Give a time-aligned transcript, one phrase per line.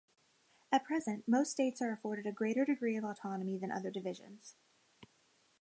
[0.71, 4.55] At present, most states are afforded a greater degree of autonomy than other divisions.